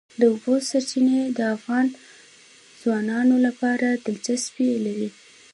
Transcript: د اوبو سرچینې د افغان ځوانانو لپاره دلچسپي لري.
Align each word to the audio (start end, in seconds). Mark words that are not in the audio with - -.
د 0.19 0.21
اوبو 0.31 0.53
سرچینې 0.69 1.19
د 1.37 1.39
افغان 1.55 1.85
ځوانانو 2.81 3.35
لپاره 3.45 3.87
دلچسپي 4.05 4.69
لري. 4.85 5.09